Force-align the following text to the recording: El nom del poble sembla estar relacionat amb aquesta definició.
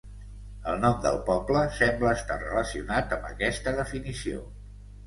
El 0.71 0.79
nom 0.85 0.95
del 1.03 1.19
poble 1.27 1.61
sembla 1.81 2.15
estar 2.21 2.41
relacionat 2.47 3.17
amb 3.19 3.33
aquesta 3.35 3.79
definició. 3.83 4.45